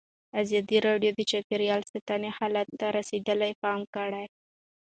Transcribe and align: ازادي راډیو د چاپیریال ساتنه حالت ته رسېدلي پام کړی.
ازادي 0.41 0.77
راډیو 0.87 1.11
د 1.15 1.21
چاپیریال 1.31 1.81
ساتنه 1.91 2.29
حالت 2.37 2.67
ته 2.79 2.87
رسېدلي 2.97 3.51
پام 3.61 3.79
کړی. 3.95 4.25